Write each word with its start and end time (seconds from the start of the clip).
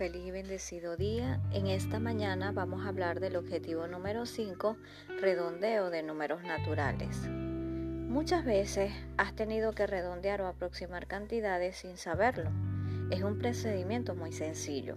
feliz 0.00 0.24
y 0.24 0.30
bendecido 0.30 0.96
día. 0.96 1.42
En 1.52 1.66
esta 1.66 2.00
mañana 2.00 2.52
vamos 2.52 2.86
a 2.86 2.88
hablar 2.88 3.20
del 3.20 3.36
objetivo 3.36 3.86
número 3.86 4.24
5, 4.24 4.78
redondeo 5.20 5.90
de 5.90 6.02
números 6.02 6.42
naturales. 6.42 7.28
Muchas 7.28 8.46
veces 8.46 8.94
has 9.18 9.36
tenido 9.36 9.72
que 9.72 9.86
redondear 9.86 10.40
o 10.40 10.46
aproximar 10.46 11.06
cantidades 11.06 11.76
sin 11.76 11.98
saberlo. 11.98 12.50
Es 13.10 13.22
un 13.22 13.36
procedimiento 13.38 14.14
muy 14.14 14.32
sencillo. 14.32 14.96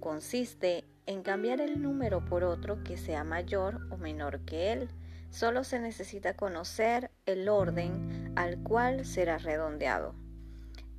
Consiste 0.00 0.82
en 1.06 1.22
cambiar 1.22 1.60
el 1.60 1.80
número 1.80 2.24
por 2.24 2.42
otro 2.42 2.82
que 2.82 2.96
sea 2.96 3.22
mayor 3.22 3.86
o 3.92 3.98
menor 3.98 4.40
que 4.40 4.72
él. 4.72 4.88
Solo 5.30 5.62
se 5.62 5.78
necesita 5.78 6.34
conocer 6.34 7.12
el 7.24 7.48
orden 7.48 8.32
al 8.34 8.60
cual 8.64 9.04
será 9.04 9.38
redondeado. 9.38 10.16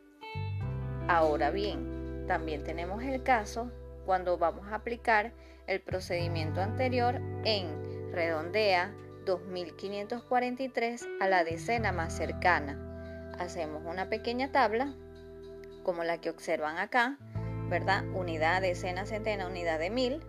Ahora 1.08 1.50
bien, 1.50 2.24
también 2.26 2.62
tenemos 2.64 3.02
el 3.02 3.22
caso 3.22 3.70
cuando 4.06 4.38
vamos 4.38 4.68
a 4.68 4.76
aplicar 4.76 5.32
el 5.66 5.80
procedimiento 5.80 6.60
anterior 6.60 7.20
en 7.44 8.12
redondea 8.12 8.94
2543 9.24 11.08
a 11.20 11.28
la 11.28 11.44
decena 11.44 11.92
más 11.92 12.16
cercana. 12.16 13.32
Hacemos 13.38 13.82
una 13.86 14.08
pequeña 14.08 14.52
tabla 14.52 14.94
como 15.82 16.04
la 16.04 16.18
que 16.18 16.30
observan 16.30 16.78
acá, 16.78 17.18
¿verdad? 17.68 18.04
Unidad, 18.14 18.62
decena, 18.62 19.06
centena, 19.06 19.46
unidad 19.46 19.78
de 19.78 19.90
mil 19.90 20.20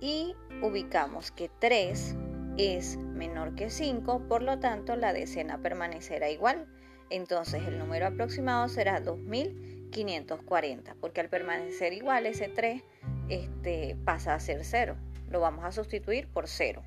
y 0.00 0.34
ubicamos 0.62 1.30
que 1.32 1.50
3 1.58 2.16
es 2.56 2.96
menor 2.96 3.54
que 3.54 3.70
5, 3.70 4.28
por 4.28 4.42
lo 4.42 4.58
tanto 4.58 4.96
la 4.96 5.12
decena 5.12 5.58
permanecerá 5.58 6.30
igual. 6.30 6.66
Entonces 7.10 7.66
el 7.66 7.78
número 7.78 8.06
aproximado 8.06 8.68
será 8.68 9.00
2000 9.00 9.77
540, 9.90 10.94
porque 11.00 11.20
al 11.20 11.28
permanecer 11.28 11.92
igual 11.92 12.26
ese 12.26 12.48
3 12.48 12.82
este, 13.28 13.96
pasa 14.04 14.34
a 14.34 14.40
ser 14.40 14.64
0. 14.64 14.96
Lo 15.30 15.40
vamos 15.40 15.64
a 15.64 15.72
sustituir 15.72 16.28
por 16.28 16.48
0. 16.48 16.82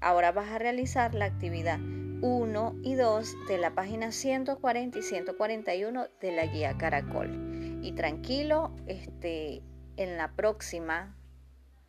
Ahora 0.00 0.32
vas 0.32 0.50
a 0.50 0.58
realizar 0.58 1.14
la 1.14 1.24
actividad 1.24 1.78
1 1.80 2.76
y 2.82 2.94
2 2.94 3.46
de 3.48 3.58
la 3.58 3.74
página 3.74 4.12
140 4.12 4.98
y 4.98 5.02
141 5.02 6.06
de 6.20 6.32
la 6.32 6.46
guía 6.46 6.76
Caracol. 6.78 7.80
Y 7.82 7.92
tranquilo, 7.92 8.74
este, 8.86 9.62
en 9.96 10.16
la 10.16 10.32
próxima 10.32 11.16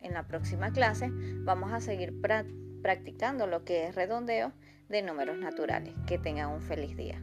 en 0.00 0.12
la 0.12 0.26
próxima 0.26 0.72
clase 0.72 1.10
vamos 1.10 1.72
a 1.72 1.80
seguir 1.80 2.14
practicando 2.82 3.46
lo 3.46 3.64
que 3.64 3.86
es 3.86 3.94
redondeo 3.94 4.52
de 4.88 5.02
números 5.02 5.38
naturales. 5.38 5.94
Que 6.06 6.18
tengan 6.18 6.50
un 6.50 6.62
feliz 6.62 6.96
día. 6.96 7.20